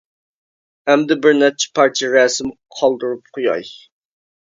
ئەمدى 0.93 1.17
بىر 1.27 1.37
نەچچە 1.45 1.71
پارچە 1.81 2.11
رەسىم 2.17 2.53
قالدۇرۇپ 2.81 3.33
قۇياي. 3.39 3.73